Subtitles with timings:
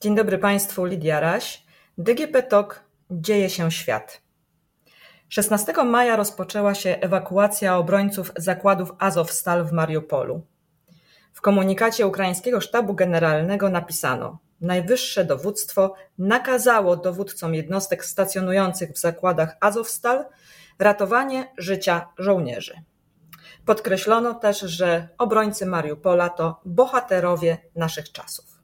[0.00, 1.62] Dzień dobry Państwu, Lidia Raś.
[1.98, 4.20] DGP TOK Dzieje się świat.
[5.28, 10.42] 16 maja rozpoczęła się ewakuacja obrońców zakładów Azowstal w Mariupolu.
[11.32, 20.24] W komunikacie ukraińskiego sztabu generalnego napisano: Najwyższe dowództwo nakazało dowódcom jednostek stacjonujących w zakładach Azowstal
[20.78, 22.74] ratowanie życia żołnierzy.
[23.64, 28.57] Podkreślono też, że obrońcy Mariupola to bohaterowie naszych czasów.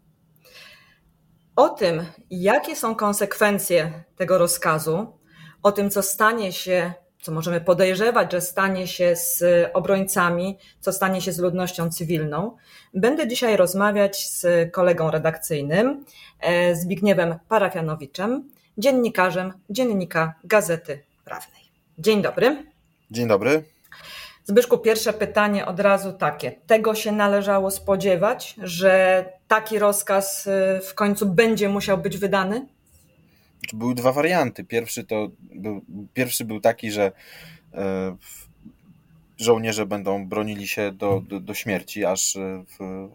[1.57, 5.07] O tym, jakie są konsekwencje tego rozkazu,
[5.63, 11.21] o tym, co stanie się, co możemy podejrzewać, że stanie się z obrońcami, co stanie
[11.21, 12.57] się z ludnością cywilną,
[12.95, 16.05] będę dzisiaj rozmawiać z kolegą redakcyjnym,
[16.41, 18.49] e, Zbigniewem Parafianowiczem,
[18.79, 21.63] dziennikarzem Dziennika Gazety Prawnej.
[21.99, 22.67] Dzień dobry.
[23.11, 23.74] Dzień dobry.
[24.45, 26.53] Zbyszku, pierwsze pytanie od razu takie.
[26.67, 30.51] Tego się należało spodziewać, że taki rozkaz y,
[30.83, 32.67] w końcu będzie musiał być wydany?
[33.73, 34.65] Były dwa warianty.
[34.65, 35.85] Pierwszy, to był,
[36.15, 37.13] pierwszy był taki, że
[37.75, 38.17] e,
[39.39, 42.39] żołnierze będą bronili się do, do, do śmierci, aż,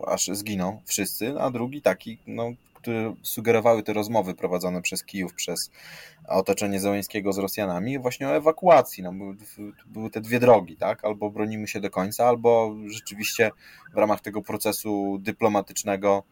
[0.07, 5.71] aż zginą wszyscy, a drugi taki, no, które sugerowały te rozmowy prowadzone przez Kijów, przez
[6.27, 9.03] otoczenie Zełęńskiego z Rosjanami, właśnie o ewakuacji.
[9.03, 9.35] No, były,
[9.85, 11.05] były te dwie drogi, tak?
[11.05, 13.51] Albo bronimy się do końca, albo rzeczywiście
[13.93, 16.23] w ramach tego procesu dyplomatycznego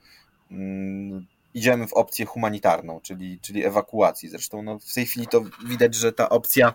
[0.51, 4.29] mm, idziemy w opcję humanitarną, czyli, czyli ewakuacji.
[4.29, 6.73] Zresztą no, w tej chwili to widać, że ta opcja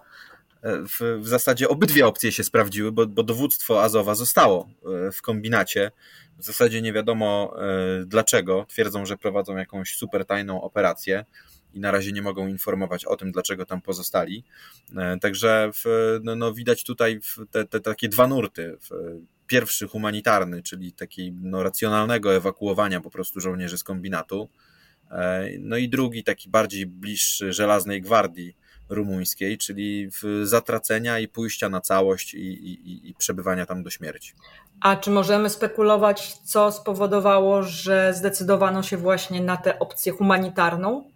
[0.63, 4.69] w, w zasadzie obydwie opcje się sprawdziły, bo, bo dowództwo Azowa zostało
[5.09, 5.91] e, w kombinacie.
[6.39, 8.67] W zasadzie nie wiadomo e, dlaczego.
[8.69, 11.25] Twierdzą, że prowadzą jakąś super tajną operację
[11.75, 14.45] i na razie nie mogą informować o tym, dlaczego tam pozostali.
[14.97, 18.77] E, także w, no, no widać tutaj te, te, takie dwa nurty.
[19.47, 24.49] Pierwszy humanitarny, czyli taki no, racjonalnego ewakuowania po prostu żołnierzy z kombinatu.
[25.59, 28.57] No i drugi taki bardziej bliższy żelaznej gwardii,
[28.95, 30.09] rumuńskiej, czyli
[30.43, 34.33] zatracenia i pójścia na całość i, i, i przebywania tam do śmierci.
[34.81, 41.11] A czy możemy spekulować, co spowodowało, że zdecydowano się właśnie na tę opcję humanitarną?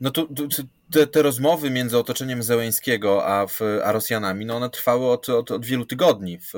[0.00, 4.70] No to, to, te, te, rozmowy między otoczeniem Zełęńskiego a, w, a Rosjanami, no one
[4.70, 6.52] trwały od, od, od wielu tygodni w,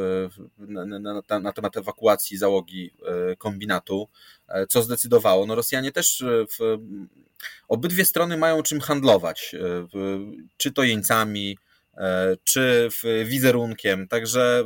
[0.59, 2.91] na, na, na, temat ewakuacji załogi
[3.33, 4.09] e, kombinatu,
[4.69, 5.47] co zdecydowało.
[5.47, 6.79] No Rosjanie też e, w,
[7.69, 9.57] obydwie strony mają czym handlować,
[10.57, 11.59] czy to jeńcami,
[12.45, 12.89] czy
[13.25, 14.09] wizerunkiem.
[14.09, 14.65] Także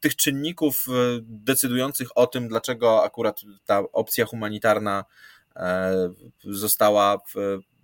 [0.00, 0.86] tych czynników
[1.22, 5.04] decydujących o tym, dlaczego akurat ta opcja humanitarna
[6.44, 7.18] została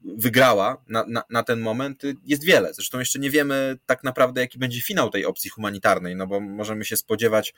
[0.04, 2.74] wygrała na, na, na, ten moment, jest wiele.
[2.74, 6.84] Zresztą jeszcze nie wiemy tak naprawdę, jaki będzie finał tej opcji humanitarnej, no bo możemy
[6.84, 7.54] się spodziewać e,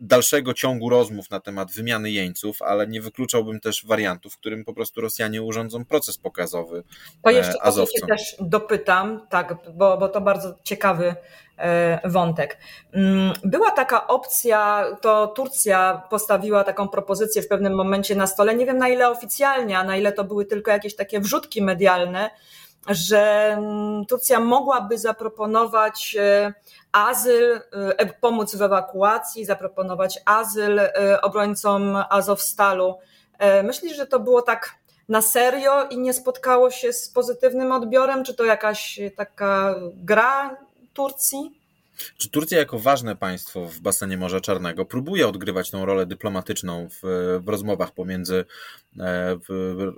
[0.00, 4.74] dalszego ciągu rozmów na temat wymiany jeńców, ale nie wykluczałbym też wariantów, w którym po
[4.74, 6.84] prostu Rosjanie urządzą proces pokazowy.
[7.22, 8.08] To jeszcze e, Azowcom.
[8.08, 11.14] też dopytam, tak, bo, bo to bardzo ciekawy
[11.62, 12.58] E, wątek.
[12.92, 18.66] Mm, była taka opcja, to Turcja postawiła taką propozycję w pewnym momencie na stole, nie
[18.66, 22.30] wiem na ile oficjalnie, a na ile to były tylko jakieś takie wrzutki medialne,
[22.88, 26.54] że mm, Turcja mogłaby zaproponować e,
[26.92, 30.80] azyl, e, pomóc w ewakuacji, zaproponować azyl
[31.22, 32.94] obrońcom Azowstalu.
[33.64, 34.74] Myślisz, że to było tak
[35.08, 38.24] na serio i nie spotkało się z pozytywnym odbiorem?
[38.24, 40.56] Czy to jakaś taka gra
[40.92, 41.62] Turcji?
[42.16, 47.00] Czy Turcja jako ważne państwo w basenie Morza Czarnego próbuje odgrywać tą rolę dyplomatyczną w,
[47.44, 48.44] w rozmowach pomiędzy
[49.00, 49.92] e, w,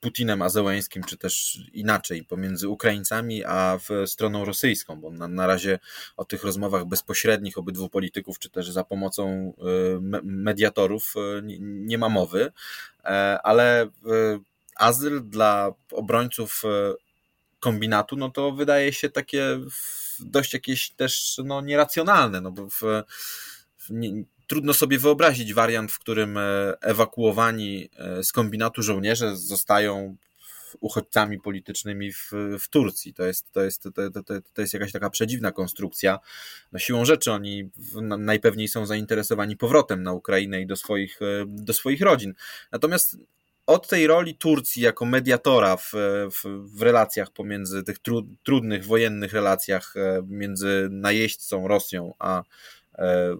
[0.00, 5.78] Putinem a Zełęńskim, czy też inaczej, pomiędzy Ukraińcami a stroną rosyjską, bo na, na razie
[6.16, 11.98] o tych rozmowach bezpośrednich obydwu polityków, czy też za pomocą e, mediatorów e, nie, nie
[11.98, 12.52] ma mowy,
[13.42, 13.88] ale
[14.76, 16.62] azyl dla obrońców
[17.60, 19.60] kombinatu, no to wydaje się takie
[20.20, 22.80] dość jakieś też no, nieracjonalne, no bo w,
[23.78, 30.16] w nie, trudno sobie wyobrazić wariant, w którym e, ewakuowani e, z kombinatu żołnierze zostają
[30.80, 32.30] uchodźcami politycznymi w,
[32.60, 33.14] w Turcji.
[33.14, 34.22] To jest, to, jest, to, to,
[34.54, 36.18] to jest jakaś taka przedziwna konstrukcja.
[36.72, 37.70] No siłą rzeczy oni
[38.18, 42.34] najpewniej są zainteresowani powrotem na Ukrainę i do swoich, e, do swoich rodzin.
[42.72, 43.16] Natomiast
[43.66, 45.92] od tej roli Turcji jako mediatora w,
[46.30, 46.42] w,
[46.76, 49.94] w relacjach pomiędzy tych tru, trudnych wojennych relacjach
[50.26, 52.42] między najeźdźcą Rosją a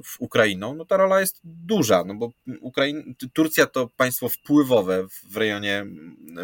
[0.05, 2.31] w Ukrainą, no ta rola jest duża, no bo
[2.61, 5.87] Ukrain, Turcja to państwo wpływowe w rejonie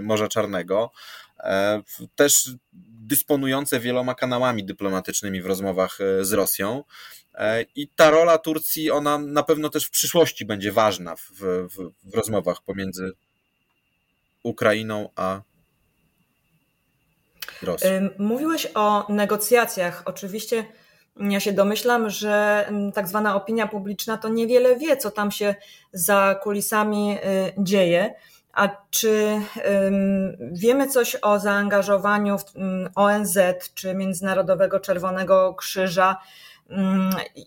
[0.03, 0.91] Morza Czarnego,
[1.41, 1.83] e,
[2.15, 2.51] też
[3.07, 6.85] dysponujące wieloma kanałami dyplomatycznymi w rozmowach z Rosją.
[7.75, 12.15] I ta rola Turcji, ona na pewno też w przyszłości będzie ważna w, w, w
[12.15, 13.13] rozmowach pomiędzy
[14.43, 15.43] Ukrainą a
[17.63, 17.91] Rosją.
[18.19, 20.03] Mówiłeś o negocjacjach.
[20.05, 20.67] Oczywiście
[21.21, 25.55] ja się domyślam, że tak zwana opinia publiczna to niewiele wie, co tam się
[25.93, 27.19] za kulisami y,
[27.59, 28.15] dzieje.
[28.53, 29.41] A czy
[30.53, 32.37] wiemy coś o zaangażowaniu
[32.95, 33.39] ONZ
[33.75, 36.56] czy Międzynarodowego Czerwonego Krzyża Mm,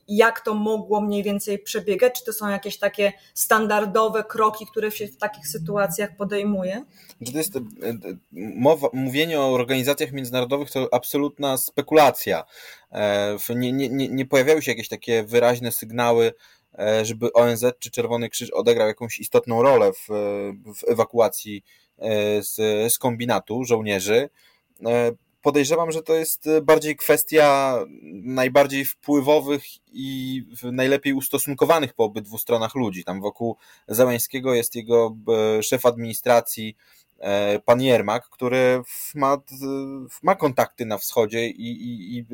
[0.07, 2.19] jak to mogło mniej więcej przebiegać?
[2.19, 6.85] Czy to są jakieś takie standardowe kroki, które się w takich sytuacjach podejmuje?
[7.31, 7.63] To jest e, e,
[8.55, 12.43] mowa, mówienie o organizacjach międzynarodowych to absolutna spekulacja.
[12.91, 16.33] E, nie, nie, nie pojawiały się jakieś takie wyraźne sygnały,
[17.03, 20.07] żeby ONZ czy Czerwony Krzyż odegrał jakąś istotną rolę w,
[20.75, 21.63] w ewakuacji
[22.41, 22.55] z,
[22.93, 24.29] z kombinatu żołnierzy
[25.41, 27.79] podejrzewam, że to jest e, bardziej kwestia
[28.23, 29.63] najbardziej wpływowych
[29.93, 33.03] i najlepiej ustosunkowanych po obydwu stronach ludzi.
[33.03, 33.57] Tam wokół
[33.87, 35.15] Załęskiego jest jego
[35.57, 36.75] e, szef administracji,
[37.19, 38.81] e, pan Jermak, który
[39.15, 39.37] ma,
[40.23, 42.25] ma kontakty na wschodzie i, i, i,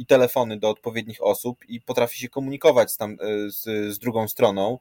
[0.00, 3.16] i, telefony do odpowiednich osób i potrafi się komunikować z, tam,
[3.48, 4.78] z, z drugą stroną.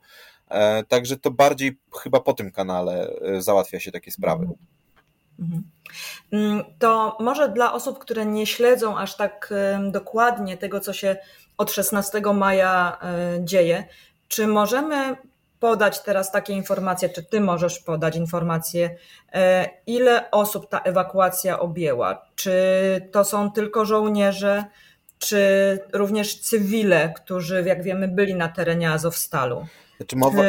[0.87, 4.47] Także to bardziej chyba po tym kanale załatwia się takie sprawy.
[5.39, 5.63] Mhm.
[6.31, 9.53] Mm, to może dla osób, które nie śledzą aż tak
[9.91, 11.17] dokładnie tego, co się
[11.57, 13.83] od 16 maja e, dzieje,
[14.27, 15.15] czy możemy
[15.59, 18.95] podać teraz takie informacje, czy ty możesz podać informacje,
[19.33, 22.25] e, ile osób ta ewakuacja objęła?
[22.35, 22.53] Czy
[23.11, 24.63] to są tylko żołnierze,
[25.19, 25.39] czy
[25.93, 29.65] również cywile, którzy, jak wiemy, byli na terenie Azowstalu?
[30.07, 30.43] Czy, mowa...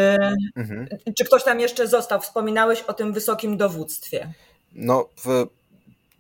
[0.57, 0.89] mhm.
[1.19, 2.21] czy ktoś tam jeszcze został?
[2.21, 4.33] Wspominałeś o tym wysokim dowództwie.
[4.75, 5.47] No, w,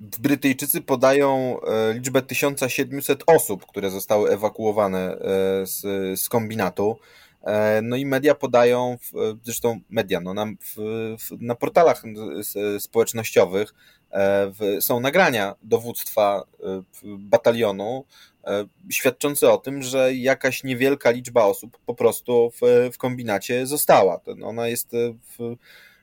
[0.00, 5.18] Brytyjczycy podają e, liczbę 1700 osób, które zostały ewakuowane e,
[5.66, 5.80] z,
[6.20, 6.98] z kombinatu.
[7.42, 8.98] E, no i media podają,
[9.44, 10.76] zresztą media, no na, w,
[11.40, 12.02] na portalach
[12.78, 13.74] społecznościowych
[14.46, 16.42] w, są nagrania dowództwa
[17.02, 18.04] batalionu
[18.90, 24.20] świadczące o tym, że jakaś niewielka liczba osób po prostu w, w kombinacie została.
[24.42, 24.90] Ona jest
[25.38, 25.56] w,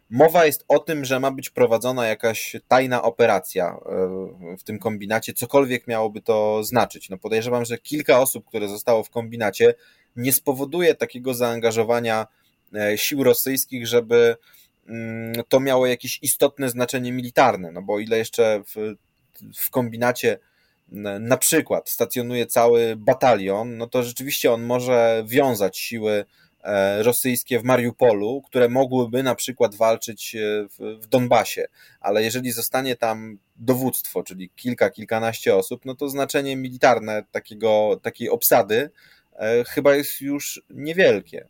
[0.10, 5.34] Mowa jest o tym, że ma być prowadzona jakaś tajna operacja e, w tym kombinacie,
[5.34, 7.10] cokolwiek miałoby to znaczyć.
[7.10, 9.74] No podejrzewam, że kilka osób, które zostało w kombinacie,
[10.16, 12.28] nie spowoduje takiego zaangażowania
[12.74, 14.36] e, sił rosyjskich, żeby
[14.88, 17.72] mm, to miało jakieś istotne znaczenie militarne.
[17.72, 18.96] No bo ile jeszcze w,
[19.58, 20.40] w kombinacie
[21.20, 26.26] na przykład stacjonuje cały batalion, no to rzeczywiście on może wiązać siły
[27.02, 31.68] rosyjskie w Mariupolu, które mogłyby na przykład walczyć e, w, w Donbasie,
[32.02, 38.30] ale jeżeli zostanie tam dowództwo, czyli kilka, kilkanaście osób, no to znaczenie militarne takiego, takiej
[38.30, 38.90] obsady
[39.36, 41.48] e, chyba jest już niewielkie.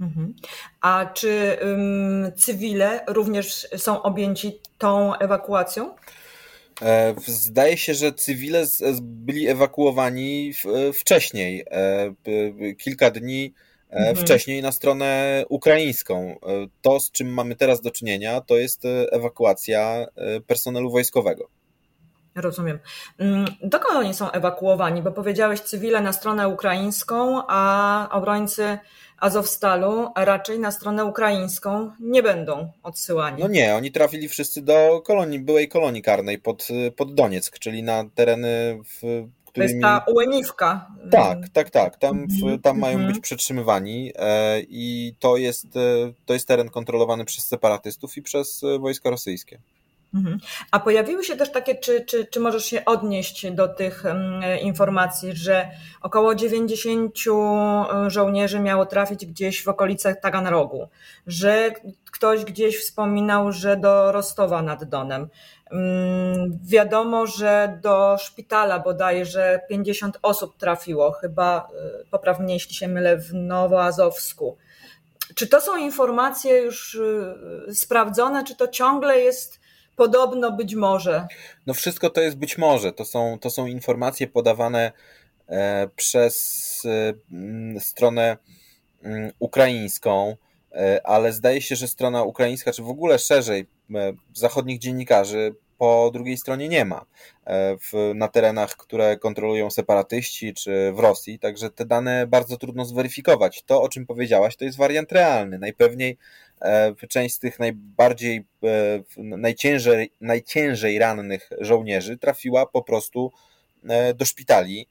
[0.00, 0.34] Mhm.
[0.80, 5.94] A czy um, cywile również są objęci tą ewakuacją?
[6.82, 8.66] E, zdaje się, że cywile
[9.02, 10.52] byli ewakuowani
[10.94, 13.54] wcześniej, e, kilka dni
[13.90, 14.16] e, mhm.
[14.16, 16.38] wcześniej na stronę ukraińską.
[16.82, 18.82] To, z czym mamy teraz do czynienia, to jest
[19.12, 20.06] ewakuacja
[20.46, 21.48] personelu wojskowego.
[22.36, 22.78] Rozumiem.
[23.18, 25.02] Mm, dokąd oni są ewakuowani?
[25.02, 28.78] Bo powiedziałeś cywile na stronę ukraińską, a obrońcy
[29.20, 33.42] Azowstalu raczej na stronę ukraińską nie będą odsyłani.
[33.42, 38.04] No nie, oni trafili wszyscy do kolonii, byłej kolonii karnej pod, pod Donieck, czyli na
[38.14, 39.82] tereny, w którymi...
[39.82, 40.86] To jest ta Ułeniwka.
[41.10, 41.96] Tak, tak, tak.
[41.96, 43.12] Tam, mhm, tam mają mhm.
[43.12, 48.62] być przetrzymywani e, i to jest, e, to jest teren kontrolowany przez separatystów i przez
[48.64, 49.58] e, wojska rosyjskie.
[50.16, 50.38] Mhm.
[50.70, 54.04] A pojawiły się też takie, czy, czy, czy możesz się odnieść do tych
[54.62, 55.68] informacji, że
[56.02, 60.88] około 90 e, żołnierzy miało trafić gdzieś w okolicach Taganrogu,
[61.26, 61.70] że
[62.12, 65.28] ktoś gdzieś wspominał, że do Rostowa nad Donem.
[65.70, 73.16] Mm, wiadomo, że do szpitala bodajże 50 osób trafiło, chyba e, poprawnie, jeśli się mylę,
[73.16, 74.56] w Nowoazowsku.
[75.34, 77.00] Czy to są informacje już
[77.68, 79.65] e, sprawdzone, czy to ciągle jest
[79.96, 81.26] Podobno być może.
[81.66, 82.92] No wszystko to jest być może.
[82.92, 84.92] To są, to są informacje podawane
[85.48, 86.82] e, przez
[87.76, 88.36] e, stronę
[89.38, 90.36] ukraińską,
[90.72, 93.66] e, ale zdaje się, że strona ukraińska, czy w ogóle szerzej
[94.34, 97.06] zachodnich dziennikarzy po drugiej stronie nie ma
[97.80, 103.62] w, na terenach, które kontrolują separatyści czy w Rosji, także te dane bardzo trudno zweryfikować.
[103.62, 105.58] To, o czym powiedziałaś, to jest wariant realny.
[105.58, 106.18] Najpewniej
[107.08, 108.44] część z tych najbardziej,
[109.16, 113.32] najciężej, najciężej rannych żołnierzy trafiła po prostu
[114.14, 114.88] do szpitali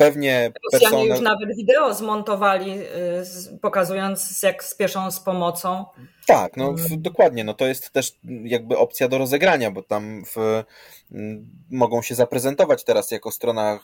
[0.00, 1.08] pewnie Rosjanie personel...
[1.08, 2.78] już nawet wideo zmontowali,
[3.62, 5.84] pokazując jak spieszą z pomocą.
[6.26, 7.02] Tak, no w, mm.
[7.02, 8.12] dokładnie, no to jest też
[8.44, 10.64] jakby opcja do rozegrania, bo tam w,
[11.70, 13.78] mogą się zaprezentować teraz jako strona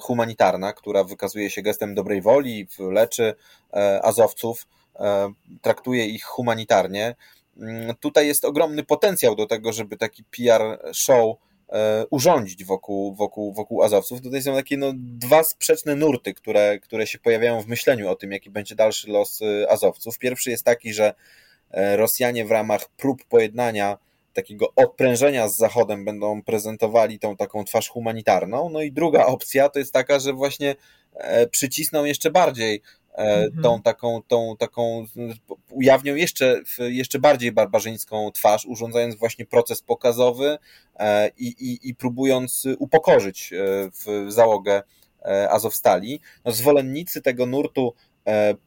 [0.00, 3.34] humanitarna, która wykazuje się gestem dobrej woli, leczy
[3.72, 4.73] e, azowców, e,
[5.62, 7.14] traktuje ich humanitarnie.
[7.56, 11.36] Mm, tutaj jest ogromny potencjał do tego, żeby taki PR show
[11.72, 14.20] E, urządzić wokół, wokół, wokół Azowców.
[14.20, 18.32] Tutaj są takie no, dwa sprzeczne nurty, które, które się pojawiają w myśleniu o tym,
[18.32, 20.18] jaki będzie dalszy los e, Azowców.
[20.18, 21.14] Pierwszy jest taki, że
[21.70, 23.98] e, Rosjanie w ramach prób pojednania
[24.34, 28.68] takiego odprężenia z Zachodem będą prezentowali tą taką twarz humanitarną.
[28.68, 30.76] No i druga opcja to jest taka, że właśnie
[31.50, 32.82] przycisną jeszcze bardziej
[33.14, 33.62] mhm.
[33.62, 35.06] tą taką, tą taką,
[35.70, 40.58] ujawnią jeszcze, jeszcze bardziej barbarzyńską twarz, urządzając właśnie proces pokazowy
[40.96, 43.56] e, i, i, i próbując upokorzyć e,
[43.90, 44.82] w załogę
[45.24, 46.20] e, Azowstali.
[46.44, 47.94] No, zwolennicy tego nurtu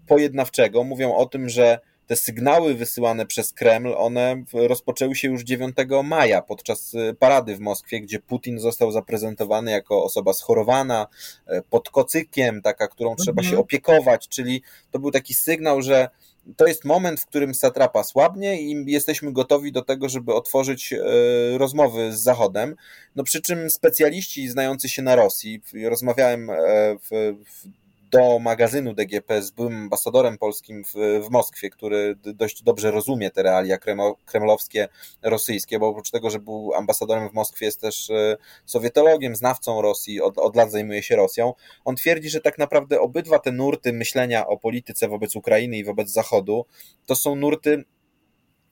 [0.07, 5.75] pojednawczego mówią o tym, że te sygnały wysyłane przez Kreml, one rozpoczęły się już 9
[6.03, 11.07] maja podczas y, parady w Moskwie, gdzie Putin został zaprezentowany jako osoba schorowana,
[11.47, 13.55] e, pod kocykiem, taka, którą trzeba mhm.
[13.55, 14.61] się opiekować, czyli
[14.91, 16.09] to był taki sygnał, że
[16.57, 20.97] to jest moment, w którym satrapa słabnie i jesteśmy gotowi do tego, żeby otworzyć e,
[21.57, 22.75] rozmowy z Zachodem.
[23.15, 26.55] No przy czym specjaliści znający się na Rosji, rozmawiałem e,
[27.01, 30.93] w, w do magazynu DGP z byłym ambasadorem polskim w,
[31.25, 33.77] w Moskwie, który dość dobrze rozumie te realia
[34.25, 34.87] kremlowskie,
[35.21, 40.21] rosyjskie, bo oprócz tego, że był ambasadorem w Moskwie, jest też e, sowietologiem, znawcą Rosji,
[40.21, 41.53] od, od lat zajmuje się Rosją.
[41.85, 46.09] On twierdzi, że tak naprawdę obydwa te nurty myślenia o polityce wobec Ukrainy i wobec
[46.09, 46.65] Zachodu
[47.05, 47.83] to są nurty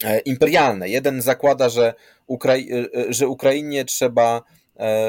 [0.04, 0.90] e, imperialne.
[0.90, 1.94] Jeden zakłada, że,
[2.28, 4.42] Ukrai e, że Ukrainie trzeba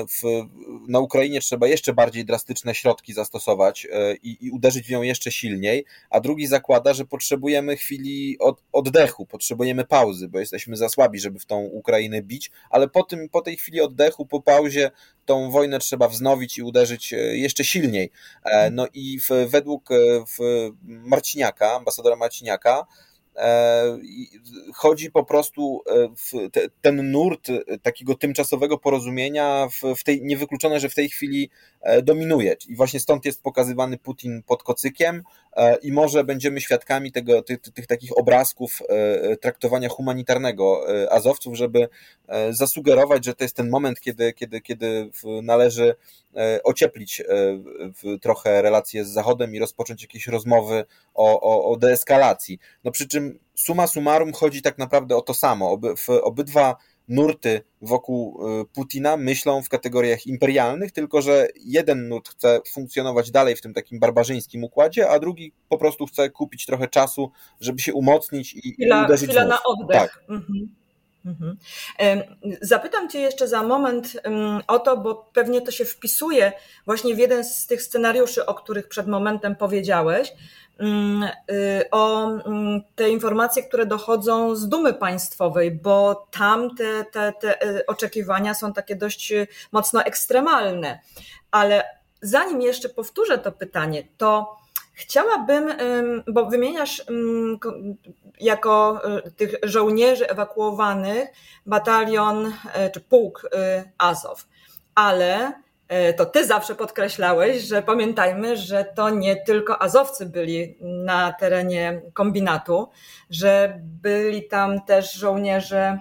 [0.09, 0.47] w,
[0.89, 5.33] na Ukrainie trzeba jeszcze bardziej drastyczne środki zastosować e, i, i, uderzyć w nią jeszcze
[5.33, 11.19] silniej, a drugi zakłada, że potrzebujemy chwili od, oddechu, potrzebujemy pauzy, bo jesteśmy za słabi,
[11.19, 14.91] żeby w tą Ukrainę bić, ale po, tym, po tej chwili oddechu, po pauzie,
[15.25, 18.11] tą wojnę trzeba wznowić i uderzyć e, jeszcze silniej.
[18.73, 19.89] No i w, według
[20.39, 23.06] w Marciniaka, ambasadora Marciniaka, E,
[24.75, 27.49] chodzi po prostu e, w te, ten nurt
[27.83, 31.51] takiego tymczasowego porozumienia w, w tej, niewykluczone, że w tej chwili
[31.81, 32.57] e, dominuje.
[32.69, 35.23] I właśnie stąd jest pokazywany Putin pod kocykiem
[35.83, 38.83] i może będziemy świadkami tego, tych, tych takich obrazków
[39.41, 41.89] traktowania humanitarnego Azowców, żeby
[42.51, 45.11] zasugerować, że to jest ten moment, kiedy, kiedy, kiedy
[45.43, 45.95] należy
[46.65, 47.23] ocieplić
[48.23, 52.59] trochę relacje z Zachodem i rozpocząć jakieś rozmowy o, o, o deeskalacji.
[52.85, 53.26] No przy czym
[53.57, 55.71] suma summarum chodzi tak naprawdę o to samo.
[55.71, 56.77] Oby, w obydwa
[57.09, 63.57] nurty wokół y, Putina myślą w kategoriach imperialnych, tylko że jeden nurt chce funkcjonować dalej
[63.57, 67.95] w tym takim barbarzyńskim układzie, a drugi po prostu chce kupić trochę czasu, żeby się
[67.95, 69.99] umocnić i, chwila, i uderzyć chwila na oddech.
[69.99, 70.21] Tak.
[70.29, 70.75] Mhm.
[71.27, 71.57] Mhm.
[72.61, 74.21] Zapytam Cię jeszcze za moment
[74.67, 76.53] o to, bo pewnie to się wpisuje
[76.87, 80.33] właśnie w jeden z tych scenariuszy, o których przed momentem powiedziałeś,
[81.91, 87.87] o mm, te informacje, które dochodzą z dumy państwowej, bo tam te, te, te y,
[87.87, 91.01] oczekiwania są takie dość y, mocno ekstremalne.
[91.51, 91.85] Ale
[92.23, 94.57] zanim jeszcze powtórzę to pytanie, to
[94.93, 95.73] chciałabym,
[96.29, 97.05] bo wymieniasz
[98.41, 99.03] jako
[99.37, 101.29] tych żołnierzy ewakuowanych
[101.67, 102.53] batalion
[102.95, 103.51] czy pułk
[103.99, 104.47] Azow,
[104.95, 105.53] ale
[106.17, 112.89] to ty zawsze podkreślałeś, że pamiętajmy, że to nie tylko Azowcy byli na terenie kombinatu,
[113.31, 115.99] że byli tam też żołnierze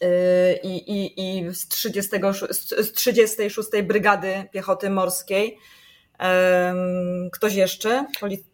[0.00, 2.10] e, i, i, i z, 30,
[2.50, 5.58] z 36 Brygady Piechoty Morskiej.
[7.32, 8.06] Ktoś jeszcze?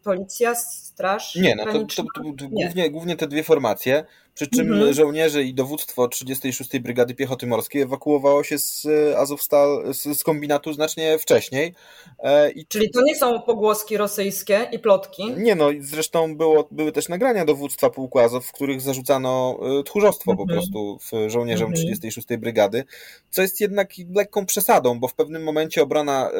[0.03, 0.53] Policja,
[0.93, 1.35] straż?
[1.35, 4.05] Nie, no to, to, to, głównie, głównie te dwie formacje.
[4.33, 4.93] Przy czym mhm.
[4.93, 6.79] żołnierze i dowództwo 36.
[6.79, 11.73] Brygady Piechoty Morskiej ewakuowało się z Azowstal, z, z kombinatu znacznie wcześniej.
[12.19, 12.65] E, I...
[12.65, 15.31] Czyli to nie są pogłoski rosyjskie i plotki?
[15.37, 20.31] Nie no, zresztą było, były też nagrania dowództwa pułku Azow, w których zarzucano e, tchórzostwo
[20.31, 20.47] mhm.
[20.47, 21.85] po prostu w żołnierzom mhm.
[21.85, 22.27] 36.
[22.37, 22.83] Brygady,
[23.29, 26.31] co jest jednak lekką przesadą, bo w pewnym momencie obrona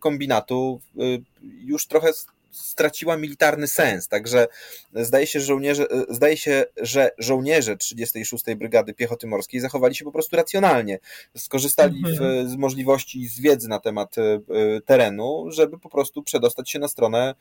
[0.00, 1.02] kombinatu e,
[1.42, 2.12] już trochę
[2.52, 4.08] straciła militarny sens.
[4.08, 4.46] Także
[4.94, 8.44] zdaje się, że żołnierze, zdaje się, że żołnierze 36.
[8.56, 10.98] Brygady Piechoty Morskiej zachowali się po prostu racjonalnie.
[11.36, 12.46] Skorzystali mhm.
[12.46, 14.16] w, z możliwości z wiedzy na temat
[14.86, 17.34] terenu, żeby po prostu przedostać się na stronę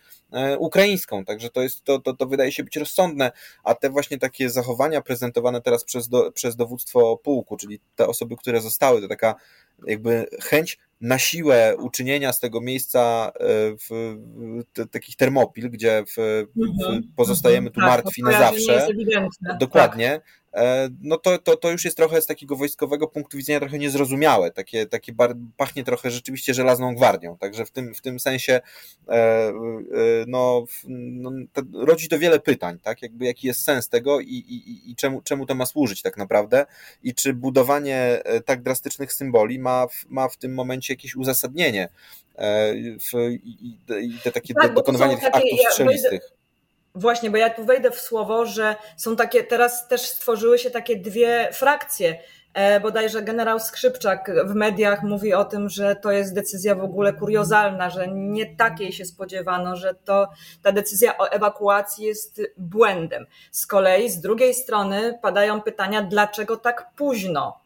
[0.59, 1.25] ukraińską.
[1.25, 3.31] Także to jest, to, to, to wydaje się być rozsądne,
[3.63, 8.35] a te właśnie takie zachowania prezentowane teraz przez, do, przez dowództwo pułku, czyli te osoby,
[8.37, 9.35] które zostały, to taka
[9.87, 13.39] jakby chęć na siłę uczynienia z tego miejsca e,
[13.75, 14.17] w,
[14.77, 16.13] w takich termopil, gdzie w,
[16.55, 17.03] w mhm.
[17.15, 18.87] pozostajemy tu tak, martwi na zawsze.
[19.59, 20.09] Dokładnie.
[20.09, 20.38] Tak.
[20.53, 24.51] E, no to, to, to już jest trochę z takiego wojskowego punktu widzenia trochę niezrozumiałe.
[24.51, 27.37] Takie, takie bar, pachnie trochę rzeczywiście żelazną gwardią.
[27.37, 28.61] Także w tym, w tym sensie
[29.07, 29.51] e, e,
[30.27, 31.31] no, no
[31.73, 33.01] rodzi to wiele pytań, tak?
[33.01, 36.65] Jakby jaki jest sens tego i, i, i czemu, czemu to ma służyć tak naprawdę
[37.03, 41.89] i czy budowanie tak drastycznych symboli ma w, ma w tym momencie jakieś uzasadnienie
[42.99, 46.38] w, i, i te takie tak, dokonywanie tych aktów strzelistych.
[46.95, 50.95] Właśnie, bo ja tu wejdę w słowo, że są takie, teraz też stworzyły się takie
[50.95, 52.19] dwie frakcje.
[52.53, 57.13] E, bodajże generał Skrzypczak w mediach mówi o tym, że to jest decyzja w ogóle
[57.13, 60.29] kuriozalna, że nie takiej się spodziewano, że to,
[60.63, 63.25] ta decyzja o ewakuacji jest błędem.
[63.51, 67.59] Z kolei z drugiej strony padają pytania, dlaczego tak późno?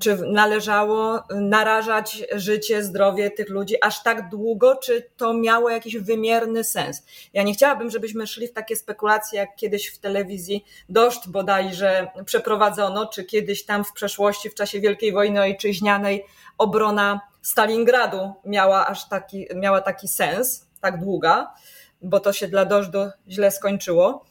[0.00, 6.64] Czy należało narażać życie, zdrowie tych ludzi aż tak długo, czy to miało jakiś wymierny
[6.64, 7.02] sens.
[7.32, 13.06] Ja nie chciałabym, żebyśmy szli w takie spekulacje, jak kiedyś w telewizji Dość bodajże przeprowadzono,
[13.06, 16.24] czy kiedyś tam w przeszłości, w czasie Wielkiej Wojny Ojczyźnianej
[16.58, 21.54] obrona Stalingradu miała aż taki, miała taki sens, tak długa,
[22.02, 24.24] bo to się dla Dożdu źle skończyło.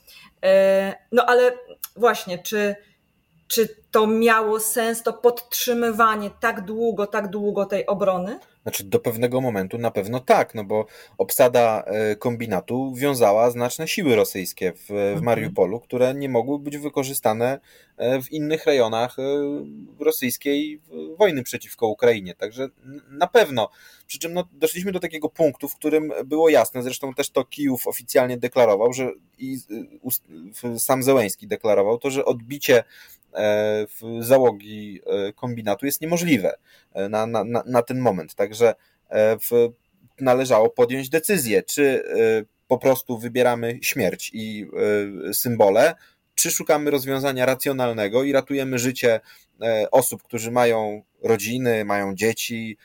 [0.43, 1.51] E, no ale
[1.95, 2.75] właśnie, czy
[3.50, 8.39] czy to miało sens, to podtrzymywanie tak długo, tak długo tej obrony?
[8.63, 10.86] Znaczy, do pewnego momentu na pewno tak, no bo
[11.18, 15.24] obsada e, kombinatu wiązała znaczne siły rosyjskie w, w mhm.
[15.24, 17.60] Mariupolu, które nie mogły być wykorzystane
[17.98, 19.24] e, w innych rejonach e,
[20.00, 20.82] rosyjskiej
[21.18, 22.36] wojny przeciwko Ukrainie.
[22.36, 22.68] Także
[23.10, 23.70] na pewno.
[24.08, 27.88] Przy czym no, doszliśmy do takiego punktu, w którym było jasne, zresztą też to Kijów
[27.88, 29.58] oficjalnie deklarował, że i
[30.77, 32.84] sam Zełęński deklarował to, że odbicie
[34.19, 35.01] załogi
[35.36, 36.53] kombinatu jest niemożliwe
[37.09, 38.36] na, na, na ten moment.
[38.36, 38.75] Także
[39.12, 39.69] w,
[40.19, 42.04] należało podjąć decyzję, czy
[42.67, 44.67] po prostu wybieramy śmierć i
[45.34, 45.95] symbole,
[46.39, 49.19] czy szukamy rozwiązania racjonalnego i ratujemy życie
[49.91, 52.78] osób, którzy mają rodziny, mają dzieci,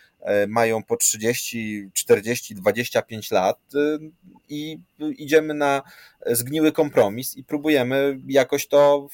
[0.49, 3.59] mają po 30, 40, 25 lat
[4.49, 5.83] i idziemy na
[6.27, 9.09] zgniły kompromis i próbujemy jakoś to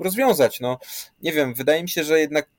[0.00, 0.60] rozwiązać.
[0.60, 0.78] No,
[1.22, 2.50] nie wiem, wydaje mi się, że jednak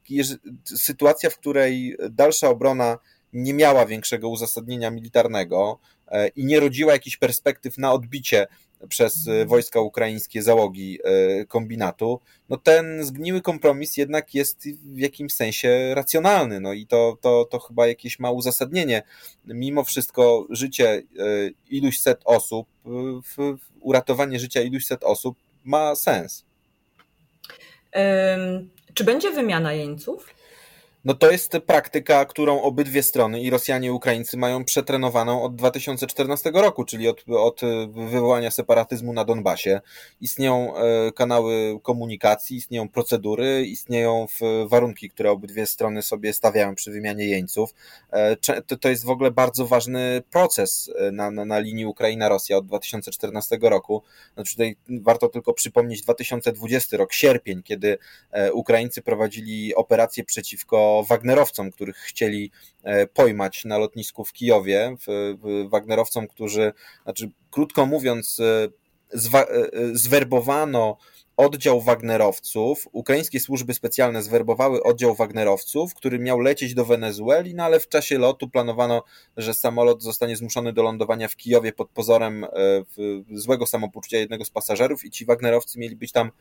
[0.65, 2.98] sytuacja, w której dalsza obrona
[3.34, 8.48] nie miała większego uzasadnienia militarnego e, i nie rodziła jakichś perspektyw na odbicie
[8.88, 15.34] przez e, wojska ukraińskie załogi e, kombinatu, no ten zgniły kompromis jednak jest w jakimś
[15.34, 19.04] sensie racjonalny, no i to, to, to chyba jakieś ma uzasadnienie.
[19.46, 21.04] Mimo wszystko życie
[21.70, 22.68] iluś set osób,
[23.82, 26.46] uratowanie życia iluś set osób ma sens.
[28.94, 30.38] czy będzie wymiana jeńców?
[31.06, 36.52] No to jest praktyka, którą obydwie strony, i Rosjanie, i Ukraińcy, mają przetrenowaną od 2014
[36.54, 39.82] roku, czyli od, od wywołania separatyzmu na Donbasie.
[40.22, 44.26] Istnieją e, kanały komunikacji, istnieją procedury, istnieją
[44.68, 47.74] warunki, które obydwie strony sobie stawiają przy wymianie jeńców.
[48.12, 48.36] E,
[48.80, 53.58] to jest w ogóle bardzo ważny proces e, na, na, na linii Ukraina-Rosja od 2014
[53.62, 54.04] roku.
[54.34, 57.98] Znaczy tutaj warto tylko przypomnieć 2020 rok, sierpień, kiedy
[58.54, 62.52] Ukraińcy prowadzili operację przeciwko Wagnerowcom, których chcieli
[62.84, 64.95] e, pojmać na lotnisku w Kijowie,
[65.69, 66.73] Wagnerowcom, którzy,
[67.04, 68.69] znaczy krótko mówiąc, e,
[69.13, 70.97] e, zwerbowano
[71.39, 77.80] oddział Wagnerowców, ukraińskie służby specjalne zwerbowały oddział Wagnerowców, który miał lecieć do Wenezueli, no ale
[77.80, 79.04] w czasie lotu planowano,
[79.38, 82.47] że samolot zostanie zmuszony do lądowania w Kijowie pod pozorem e,
[83.32, 86.32] złego samopoczucia jednego z pasażerów i ci Wagnerowcy mieli być tam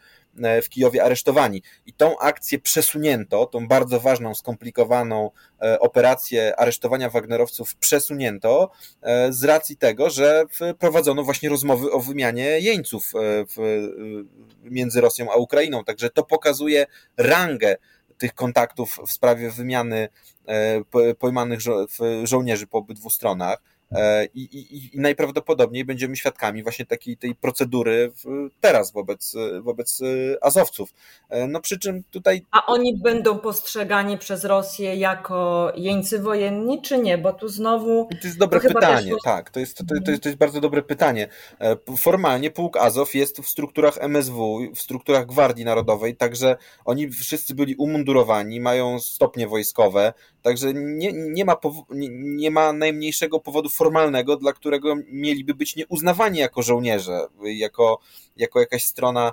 [0.43, 1.63] e, w Kijowie aresztowani.
[1.87, 5.31] I tą akcję przesunięto, tą bardzo ważną, skomplikowaną
[5.81, 8.71] operację aresztowania Wagnerowców przesunięto
[9.31, 10.45] z racji tego, że
[10.79, 13.13] prowadzono właśnie rozmowy o wymianie jeńców
[14.65, 15.85] między między Rosją a Ukrainą.
[15.85, 17.77] Także to pokazuje rangę
[18.19, 20.09] tych kontaktów w sprawie wymiany
[20.47, 21.87] e, pojmanych żo
[22.25, 23.63] żołnierzy po obydwu stronach.
[23.93, 28.13] E, I, i, I, najprawdopodobniej będziemy świadkami właśnie takiej tej procedury
[28.61, 30.95] teraz wobec, wobec e, Azowców.
[31.29, 32.43] E, no przy czym tutaj.
[32.51, 37.19] A oni będą postrzegani przez Rosję jako jeńcy wojenni, czy nie?
[37.19, 38.09] Bo tu znowu.
[38.23, 39.51] To jest dobre to pytanie, tak.
[39.51, 41.29] To jest, to, to, jest, to jest bardzo dobre pytanie.
[41.99, 47.77] Formalnie pułk Azow jest w strukturach MSW, w strukturach Gwardii Narodowej, także oni wszyscy byli
[47.77, 50.13] umundurowani, mają stopnie wojskowe,
[50.49, 51.57] także nie, nie, ma,
[51.91, 57.99] nie, nie ma najmniejszego powodu formalnego, dla którego mieliby być nieuznawani jako żołnierze, jako,
[58.37, 59.33] jako jakaś strona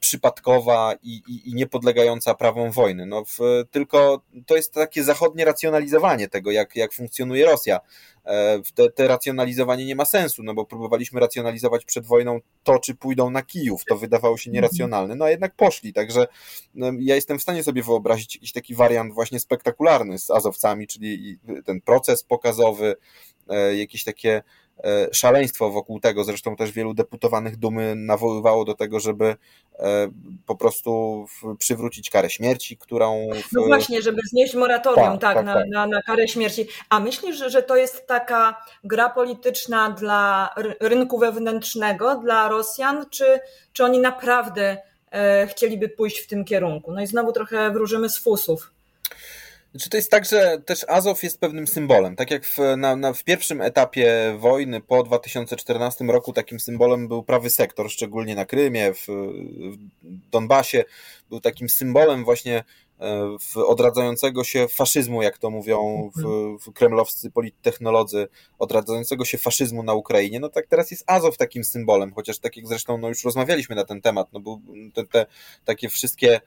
[0.00, 3.06] przypadkowa i, i, i niepodlegająca prawom wojny.
[3.06, 3.38] No w,
[3.70, 7.80] tylko to jest takie zachodnie racjonalizowanie tego, jak, jak funkcjonuje Rosja.
[8.26, 12.94] E, te, te racjonalizowanie nie ma sensu, no bo próbowaliśmy racjonalizować przed wojną to, czy
[12.94, 13.84] pójdą na Kijów.
[13.84, 15.92] To wydawało się nieracjonalne, no a jednak poszli.
[15.92, 16.26] Także
[16.74, 21.38] no, ja jestem w stanie sobie wyobrazić jakiś taki wariant właśnie spektakularny z Azowcami, czyli
[21.64, 22.96] ten proces pokazowy,
[23.48, 24.42] e, jakieś takie E,
[25.12, 26.24] szaleństwo wokół tego.
[26.24, 29.36] Zresztą też wielu deputowanych Dumy nawoływało do tego, żeby
[29.78, 30.08] e,
[30.46, 31.24] po prostu
[31.58, 33.28] przywrócić karę śmierci, którą.
[33.34, 33.52] W...
[33.52, 35.68] No właśnie, żeby znieść moratorium tak, tak, tak, na, tak.
[35.68, 36.66] Na, na karę śmierci.
[36.88, 43.40] A myślisz, że to jest taka gra polityczna dla rynku wewnętrznego, dla Rosjan, czy,
[43.72, 44.76] czy oni naprawdę
[45.10, 46.92] e, chcieliby pójść w tym kierunku?
[46.92, 48.74] No i znowu trochę wróżymy z fusów.
[49.74, 52.16] Znaczy to jest tak, że też Azow jest pewnym symbolem.
[52.16, 57.22] Tak jak w, na, na, w pierwszym etapie wojny po 2014 roku takim symbolem był
[57.22, 59.06] prawy sektor, szczególnie na Krymie, w,
[60.02, 60.84] w Donbasie.
[61.28, 62.64] Był takim symbolem właśnie
[63.00, 66.22] e, w odradzającego się faszyzmu, jak to mówią w,
[66.64, 72.12] w kremlowscy polittechnolodzy, odradzającego się faszyzmu na Ukrainie, no tak teraz jest Azow takim symbolem,
[72.14, 74.60] chociaż tak jak zresztą no już rozmawialiśmy na ten temat, no był
[74.94, 75.26] te, te
[75.64, 76.40] takie wszystkie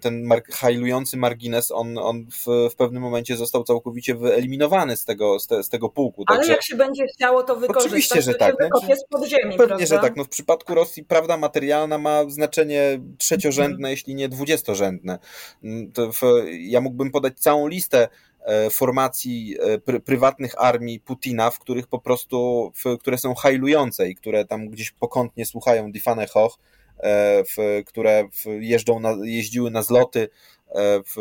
[0.00, 5.40] ten mar hajlujący margines, on, on w, w pewnym momencie został całkowicie wyeliminowany z tego,
[5.40, 6.24] z, te, z tego pułku.
[6.26, 6.52] Ale Także...
[6.52, 8.54] jak się będzie chciało to wykorzystać, Oczywiście, że tak.
[8.72, 9.86] No, z podziemi, Pewnie, prawda?
[9.86, 10.16] że tak.
[10.16, 13.90] No, w przypadku Rosji prawda materialna ma znaczenie trzeciorzędne, hmm.
[13.90, 15.18] jeśli nie dwudziestorzędne.
[15.64, 16.20] Mm, w,
[16.60, 18.08] ja mógłbym podać całą listę
[18.40, 24.08] e, formacji e, pr prywatnych armii Putina, w których po prostu, w, które są hajlujące
[24.08, 28.28] i które tam gdzieś pokątnie słuchają Difane Hoch, E, w, które
[28.60, 30.28] jeżdżą na, jeździły na zloty
[30.74, 31.14] E, w,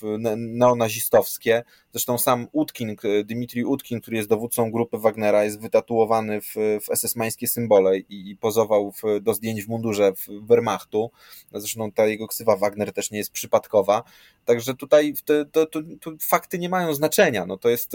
[0.00, 1.64] w neonazistowskie.
[1.96, 7.46] Zresztą sam Utkin, Dmitrij Utkin, który jest dowódcą grupy Wagnera, jest wytatuowany w, w SS-mańskie
[7.46, 11.10] symbole i, i pozował w, do zdjęć w mundurze w Wehrmachtu.
[11.52, 14.02] Zresztą ta jego ksywa Wagner też nie jest przypadkowa.
[14.44, 17.46] Także tutaj te, to, to, to fakty nie mają znaczenia.
[17.46, 17.92] No to jest,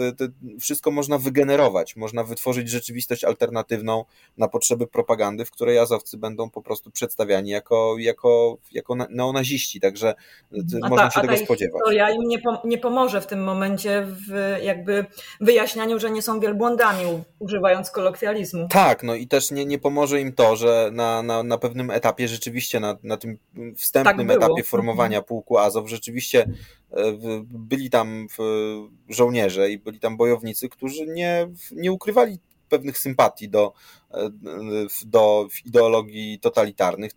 [0.60, 4.04] wszystko można wygenerować, można wytworzyć rzeczywistość alternatywną
[4.36, 9.80] na potrzeby propagandy, w której azowcy będą po prostu przedstawiani jako, jako, jako neonaziści.
[9.80, 10.14] Także
[10.50, 11.80] można można się tego spodziewać.
[11.80, 15.06] Historia im nie, nie pomoże w tym momencie w jakby
[15.40, 17.04] wyjaśnianiu, że nie są wielbłądami,
[17.38, 18.68] używając kolokwializmu.
[18.68, 22.28] Tak, no i też nie, nie pomoże im to, że na, na, na pewnym etapie
[22.28, 23.38] rzeczywiście, na, na tym
[23.76, 25.24] wstępnym tak etapie formowania mhm.
[25.24, 26.40] pułku Azow, rzeczywiście
[26.90, 27.12] e,
[27.44, 28.26] byli tam
[29.08, 33.72] żołnierze i byli tam bojownicy, którzy nie, nie ukrywali pewnych sympatii do,
[34.14, 34.30] e,
[35.06, 37.12] do ideologii totalitarnych.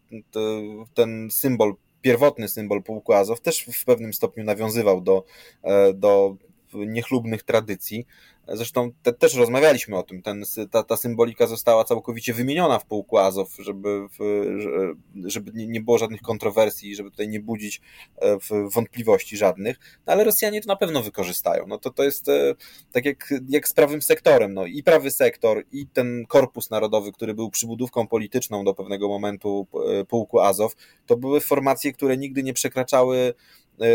[0.93, 5.23] Ten symbol pierwotny symbol pułku Azow też w pewnym stopniu nawiązywał do,
[5.63, 6.35] e, do
[6.83, 8.05] niechlubnych tradycji.
[8.47, 10.21] Zresztą te, też rozmawialiśmy o tym.
[10.21, 14.07] Ten, ta, ta symbolika została całkowicie wymieniona w pułku Azow, żeby,
[15.25, 17.81] żeby nie było żadnych kontrowersji, żeby tutaj nie budzić
[18.17, 18.37] e,
[18.73, 19.79] wątpliwości żadnych.
[20.07, 21.67] No, ale Rosjanie to na pewno wykorzystają.
[21.67, 22.55] No to, to jest e,
[22.91, 24.53] tak jak, jak z prawym sektorem.
[24.53, 29.67] No, I prawy sektor, i ten korpus narodowy, który był przybudówką polityczną do pewnego momentu
[29.99, 33.33] e, pułku Azow, to były formacje, które nigdy nie przekraczały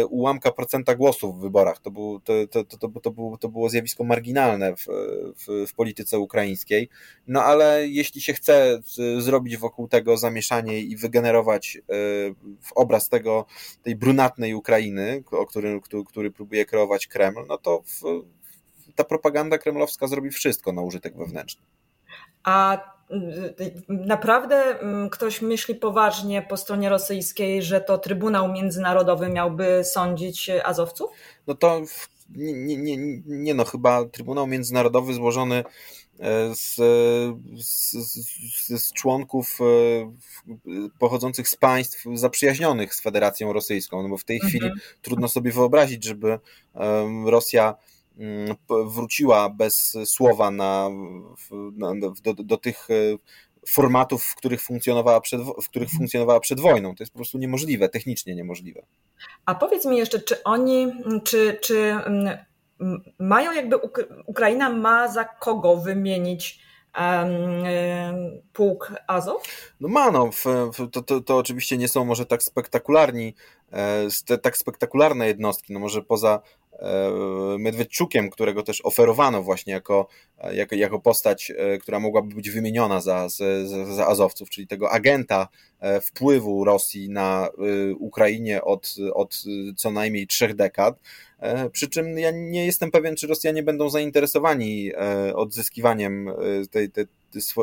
[0.08, 1.78] ułamka procenta głosów w wyborach.
[1.78, 4.86] To, był, to, to, to, to, to, było, to było zjawisko marginalne w,
[5.36, 6.88] w, w, polityce ukraińskiej.
[7.26, 8.80] No ale jeśli się chce
[9.18, 11.80] zrobić wokół tego zamieszanie i wygenerować e,
[12.60, 13.46] w obraz tego,
[13.82, 18.02] tej brunatnej Ukrainy, o którym, który, który próbuje kreować Kreml, no to w,
[18.94, 21.62] ta propaganda kremlowska zrobi wszystko na użytek wewnętrzny.
[22.44, 22.78] A
[23.88, 31.10] Naprawdę mm, ktoś myśli poważnie po stronie rosyjskiej, że to Trybunał Międzynarodowy miałby sądzić Azowców?
[31.46, 31.80] No to
[32.36, 32.96] nie, nie,
[33.26, 35.64] nie no, chyba Trybunał Międzynarodowy złożony
[36.20, 36.74] e, z,
[37.64, 44.24] z, z, z, członków e, pochodzących z państw zaprzyjaźnionych z Federacją Rosyjską, no bo w
[44.24, 44.50] tej mhm.
[44.50, 44.70] chwili
[45.02, 46.38] trudno sobie wyobrazić, żeby
[47.26, 47.74] Rosja
[48.87, 50.90] wróciła bez słowa na,
[51.76, 52.94] na do, do, tych e,
[53.68, 55.98] formatów, w których, funkcjonowała przed, w których mhm.
[55.98, 56.94] funkcjonowała przed wojną.
[56.94, 58.83] To jest po prostu niemożliwe, technicznie niemożliwe.
[59.46, 60.92] A powiedz mi jeszcze, czy oni,
[61.24, 61.94] czy, czy
[63.18, 63.76] mają jakby,
[64.26, 66.61] Ukraina ma za kogo wymienić
[68.52, 69.72] pułk Azow?
[69.80, 70.30] No ma, no,
[70.92, 73.35] to, to, to oczywiście nie są może tak spektakularni,
[73.72, 76.40] e, tak spektakularne jednostki, no może poza e,
[77.59, 80.09] Medwedczukiem, którego też oferowano właśnie jako,
[80.52, 85.48] jako, jako postać, e, która mogłaby być wymieniona za, za, za Azowców, czyli tego agenta
[86.02, 87.48] wpływu Rosji na
[87.98, 89.44] Ukrainie od, od
[89.76, 91.00] co najmniej trzech dekad.
[91.72, 94.92] Przy czym ja nie jestem pewien, czy Rosjanie będą zainteresowani
[95.35, 96.30] odzyskiwaniem
[96.70, 97.04] tej, tej,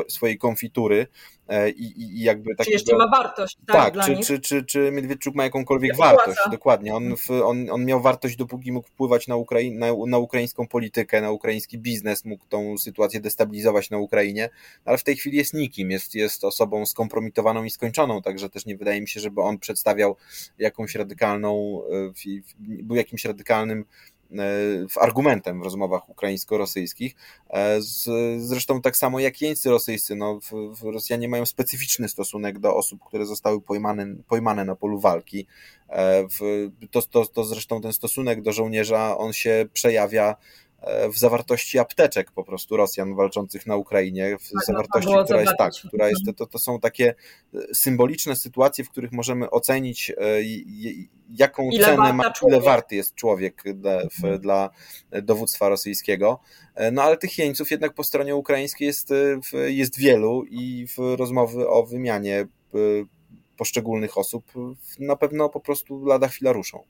[0.08, 1.06] swojej konfitury
[1.48, 2.64] e, i, i jakby takiego...
[2.64, 4.26] Czy jeszcze ma wartość, tak, tak czy, nich?
[4.26, 6.94] Czy, czy, czy Miedwiedczuk ma jakąkolwiek wartość, dokładnie.
[6.94, 11.20] On, w, on, on miał wartość, dopóki mógł wpływać na, Ukrai na, na ukraińską politykę,
[11.20, 14.50] na ukraiński biznes, mógł tą sytuację destabilizować na Ukrainie,
[14.84, 18.76] ale w tej chwili jest nikim, jest, jest osobą skompromitowaną i skończoną, także też nie
[18.76, 20.16] wydaje mi się, żeby on przedstawiał
[20.58, 22.12] jakąś radykalną, e,
[22.58, 23.84] był jakimś radykalnym
[24.90, 27.14] w argumentem w rozmowach ukraińsko-rosyjskich.
[27.50, 27.78] E,
[28.38, 30.40] zresztą tak samo jak jeńcy rosyjscy, no,
[30.82, 35.46] Rosjanie mają specyficzny stosunek do osób, które zostały pojmane, pojmane na polu walki.
[35.88, 36.26] E,
[36.90, 40.36] to, to, to zresztą ten stosunek do żołnierza, on się przejawia
[41.12, 45.54] w zawartości apteczek po prostu Rosjan walczących na Ukrainie, w tak, no, zawartości, która jest
[45.58, 47.14] tak, która jest, to, to są takie
[47.72, 50.14] symboliczne sytuacje, w których możemy ocenić, e,
[51.30, 54.40] jaką ile cenę ma, ile warty jest człowiek dla, w, mhm.
[54.40, 54.70] dla
[55.22, 56.40] dowództwa rosyjskiego.
[56.74, 61.16] E, no ale tych jeńców jednak po stronie ukraińskiej jest, e, jest wielu i w
[61.16, 62.46] rozmowy o wymianie
[63.56, 64.52] poszczególnych osób
[64.98, 66.84] na pewno po prostu lada chwila ruszą.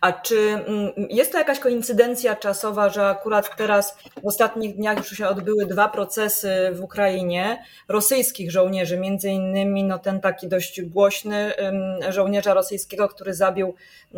[0.00, 5.10] A czy mm, jest to jakaś koincydencja czasowa, że akurat teraz w ostatnich dniach już
[5.10, 11.52] się odbyły dwa procesy w Ukrainie rosyjskich żołnierzy, między innymi no ten taki dość głośny
[12.08, 13.74] żołnierza rosyjskiego, który zabił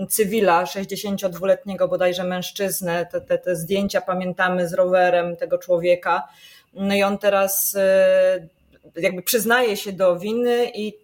[0.09, 3.07] cywila, 62-letniego bodajże mężczyznę.
[3.13, 6.29] Te, te, te zdjęcia pamiętamy z rowerem tego człowieka.
[6.75, 8.49] No i on teraz e,
[8.97, 11.02] jakby przyznaje się do winy i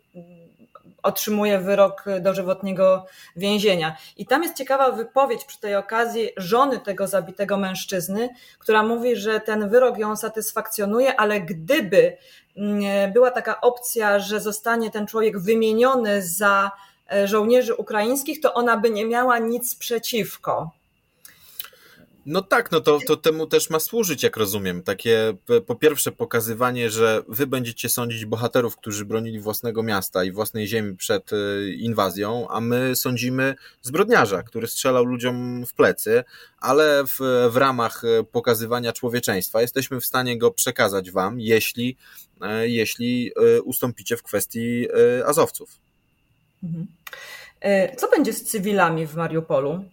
[1.08, 3.96] otrzymuje wyrok dożywotniego więzienia.
[4.16, 9.40] I tam jest ciekawa wypowiedź przy tej okazji żony tego zabitego mężczyzny, która mówi, że
[9.40, 12.16] ten wyrok ją satysfakcjonuje, ale gdyby
[12.56, 16.70] mm, była taka opcja, że zostanie ten człowiek wymieniony za
[17.12, 20.77] e, żołnierzy ukraińskich, to ona by nie miała nic przeciwko.
[22.30, 24.82] No tak, no to, to temu też ma służyć, jak rozumiem.
[24.82, 25.34] Takie
[25.66, 30.96] po pierwsze pokazywanie, że wy będziecie sądzić bohaterów, którzy bronili własnego miasta i własnej ziemi
[30.96, 31.36] przed e,
[31.72, 36.24] inwazją, a my sądzimy zbrodniarza, który strzelał ludziom w plecy,
[36.58, 37.18] ale w,
[37.50, 41.96] w ramach e, pokazywania człowieczeństwa jesteśmy w stanie go przekazać wam, jeśli,
[42.40, 43.32] e, jeśli
[43.64, 44.88] ustąpicie w kwestii
[45.26, 45.70] Azowców.
[46.62, 46.86] Mhm.
[47.96, 49.84] Co będzie z cywilami w Mariupolu?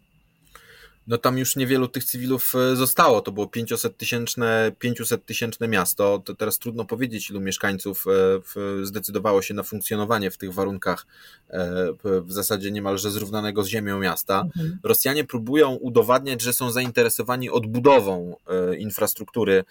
[1.07, 3.21] No tam już niewielu tych cywilów e, zostało.
[3.21, 6.21] To było 500 tysięczne, 500 tysięczne miasto.
[6.25, 11.05] To teraz trudno powiedzieć, ilu mieszkańców e, zdecydowało się na funkcjonowanie w tych warunkach
[11.49, 11.67] e,
[12.03, 14.41] w zasadzie niemalże zrównanego z ziemią miasta.
[14.41, 14.79] Mhm.
[14.83, 18.35] Rosjanie próbują udowadniać, że są zainteresowani odbudową
[18.77, 19.63] infrastruktury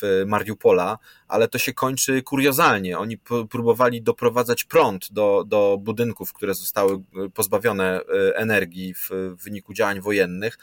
[0.00, 2.98] w Mariupola, ale to się kończy kuriozalnie.
[2.98, 3.18] Oni
[3.50, 7.02] próbowali doprowadzać prąd do, do budynków, które zostały
[7.34, 8.00] pozbawione
[8.34, 9.10] energii w
[9.44, 10.58] wyniku działań wojennych.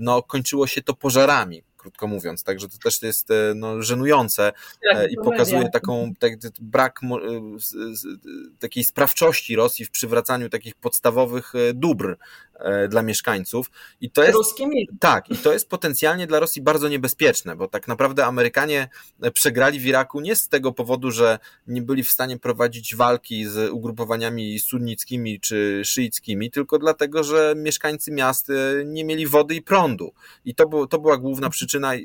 [0.00, 2.44] No, kończyło się to pożarami krótko mówiąc.
[2.44, 4.52] Także to też jest e, no, żenujące
[4.92, 7.08] e, i pokazuje taką tak, brak e,
[8.58, 12.16] takiej sprawczości Rosji w przywracaniu takich podstawowych dóbr
[12.88, 13.70] dla mieszkańców.
[14.00, 14.38] I to jest,
[15.00, 18.88] tak, i to jest potencjalnie dla Rosji bardzo niebezpieczne, bo tak naprawdę Amerykanie
[19.32, 23.70] przegrali w Iraku nie z tego powodu, że nie byli w stanie prowadzić walki z
[23.70, 28.48] ugrupowaniami sunnickimi czy szyickimi, tylko dlatego, że mieszkańcy miast
[28.84, 30.12] nie mieli wody i prądu.
[30.44, 32.00] I to, było, to była główna przyczyna e,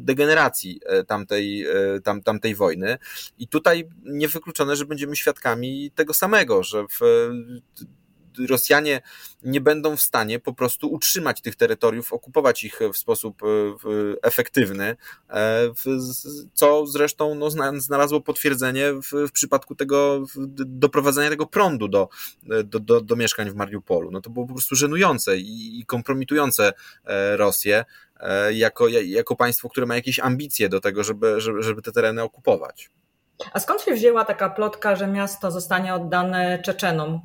[0.00, 2.98] degeneracji e, tamtej, e, tam, tamtej wojny.
[3.38, 7.30] I tutaj niewykluczone, że będziemy świadkami tego samego, że w
[8.48, 9.00] Rosjanie
[9.42, 13.42] nie będą w stanie po prostu utrzymać tych terytoriów, okupować ich w sposób
[14.22, 14.96] efektywny,
[16.54, 20.24] co zresztą no, znalazło potwierdzenie w, w przypadku tego
[20.56, 22.08] doprowadzenia tego prądu do,
[22.64, 24.10] do, do, do mieszkań w Mariupolu.
[24.10, 26.72] No to było po prostu żenujące i, i kompromitujące
[27.36, 27.84] Rosję.
[28.20, 32.22] E, jako, jako państwo, które ma jakieś ambicje do tego, żeby, żeby, żeby te tereny
[32.22, 32.90] okupować.
[33.52, 37.20] A skąd się wzięła taka plotka, że miasto zostanie oddane Czeczenom?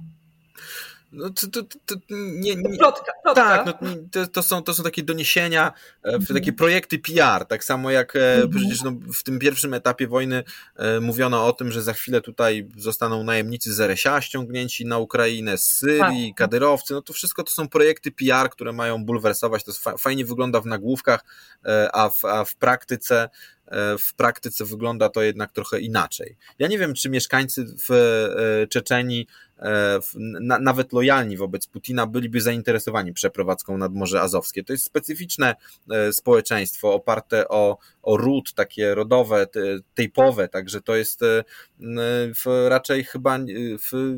[1.12, 3.64] No, to, to, to, nie, nie, plotka, plotka.
[3.64, 6.34] Tak, no, to, to, są, to są takie doniesienia, mm -hmm.
[6.34, 8.56] takie projekty PR, tak samo jak mm -hmm.
[8.56, 10.44] przecież no, w tym pierwszym etapie wojny
[10.76, 15.58] e, mówiono o tym, że za chwilę tutaj zostaną najemnicy z RSA ściągnięci na Ukrainę,
[15.58, 16.38] z Syrii, tak.
[16.38, 20.66] kadyrowcy, no to wszystko to są projekty PR, które mają bulwersować, to fajnie wygląda w
[20.66, 21.24] nagłówkach,
[21.66, 23.30] e, a w, a w praktyce
[23.61, 23.61] E,
[24.00, 26.36] w praktyce wygląda to jednak trochę inaczej.
[26.60, 29.28] Ja nie wiem, czy mieszkańcy w e, Czeczeni,
[29.60, 30.00] e,
[30.40, 34.64] nawet lojalni wobec Putina, byliby zainteresowani przeprowadzką nad Morze Azowskie.
[34.64, 35.56] To jest specyficzne
[36.12, 39.48] społeczeństwo oparte o, o ród, takie rodowe,
[39.94, 41.22] tejpowe, także to jest
[42.70, 43.40] raczej chyba
[43.80, 44.16] w,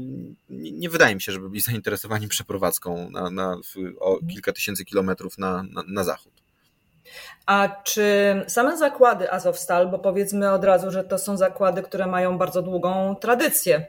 [0.50, 3.58] nie wydaje mi się, żeby byli zainteresowani przeprowadzką na, na,
[4.00, 6.43] o kilka tysięcy kilometrów na, na, na zachód.
[7.46, 8.06] A czy
[8.48, 13.16] same zakłady Azovstal, bo powiedzmy od razu, że to są zakłady, które mają bardzo długą
[13.16, 13.88] tradycję,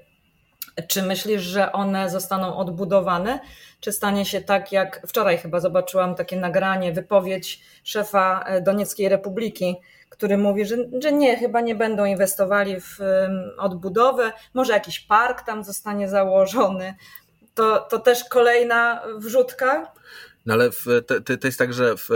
[0.88, 3.40] czy myślisz, że one zostaną odbudowane?
[3.81, 9.77] Czy stanie się tak, jak wczoraj chyba zobaczyłam takie nagranie, wypowiedź szefa Donieckiej Republiki,
[10.09, 12.98] który mówi, że, że nie, chyba nie będą inwestowali w
[13.59, 16.94] odbudowę, może jakiś park tam zostanie założony.
[17.55, 19.92] To, to też kolejna wrzutka?
[20.46, 22.09] No ale w, to, to jest tak, że w,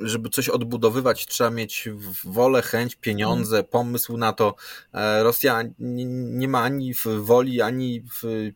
[0.00, 1.88] żeby coś odbudowywać, trzeba mieć
[2.24, 3.68] wolę, chęć, pieniądze, mm.
[3.70, 4.54] pomysł na to.
[4.94, 8.04] E, Rosja nie ma ani woli, ani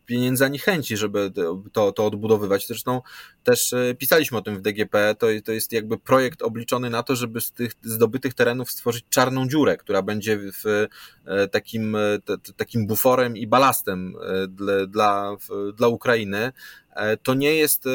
[0.05, 1.31] pieniędzy, ani chęci, żeby
[1.71, 2.67] to, to odbudowywać.
[2.67, 3.01] Zresztą
[3.47, 5.15] też e, pisaliśmy o tym w DGP.
[5.19, 9.47] To, to jest jakby projekt obliczony na to, żeby z tych zdobytych terenów stworzyć czarną
[9.47, 10.87] dziurę, która będzie w
[11.25, 11.97] e, takim,
[12.57, 14.15] takim buforem i balastem
[14.47, 15.37] dla, dla,
[15.73, 16.51] dla Ukrainy.
[16.97, 17.89] E, to nie jest e,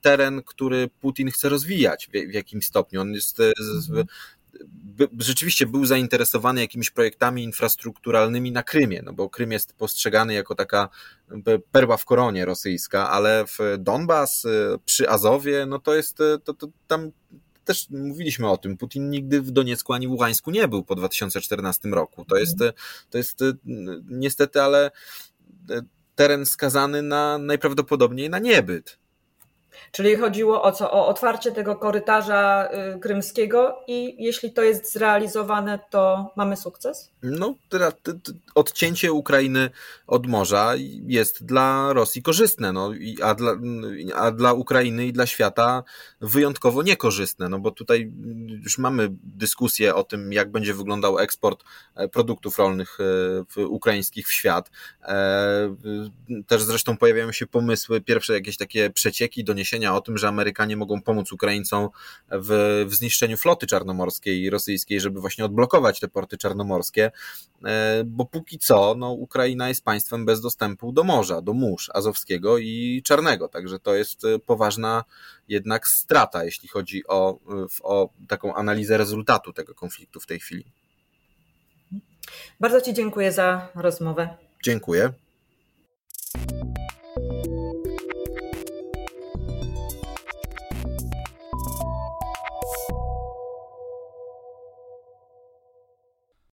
[0.00, 3.00] teren, który Putin chce rozwijać w, jakimś stopniu.
[3.00, 3.52] On jest e,
[4.60, 5.20] mhm.
[5.20, 10.88] rzeczywiście był zainteresowany jakimiś projektami infrastrukturalnymi na Krymie, no bo Krym jest postrzegany jako taka
[11.72, 14.46] perła w koronie rosyjska, ale w Donbas,
[14.84, 17.10] przy Azowie, no to jest, to, to tam
[17.64, 21.88] też mówiliśmy o tym, Putin nigdy w Doniecku ani w Ługańsku nie był po 2014
[21.88, 22.24] roku.
[22.24, 22.58] To jest,
[23.10, 23.44] to jest
[24.08, 24.90] niestety, ale
[26.14, 28.98] teren skazany na najprawdopodobniej na niebyt.
[29.92, 30.90] Czyli chodziło o co?
[30.90, 37.10] O otwarcie tego korytarza y, krymskiego i jeśli to jest zrealizowane, to mamy sukces?
[37.22, 37.54] No,
[38.54, 39.70] odcięcie Ukrainy
[40.06, 40.72] od morza
[41.06, 42.90] jest dla Rosji korzystne, no,
[43.22, 43.52] a, dla,
[44.14, 45.82] a dla Ukrainy i dla świata
[46.20, 48.12] wyjątkowo niekorzystne, no bo tutaj
[48.62, 52.98] już mamy dyskusję o tym, jak będzie wyglądał eksport e, produktów rolnych
[53.56, 54.70] e, ukraińskich w świat.
[55.02, 55.76] E,
[56.46, 61.02] też zresztą pojawiają się pomysły, pierwsze jakieś takie przecieki, doniesienia o tym, że Amerykanie mogą
[61.02, 61.88] pomóc Ukraińcom
[62.30, 67.10] w, w zniszczeniu floty czarnomorskiej i rosyjskiej, żeby właśnie odblokować te porty czarnomorskie.
[67.64, 72.58] E, bo póki co no, Ukraina jest państwem bez dostępu do morza, do mórz azowskiego
[72.58, 75.04] i czarnego, także to jest e, poważna
[75.48, 77.38] jednak strata, jeśli chodzi o,
[77.82, 80.64] o taką analizę rezultatu tego konfliktu w tej chwili.
[82.60, 84.36] Bardzo Ci dziękuję za rozmowę.
[84.64, 85.12] Dziękuję.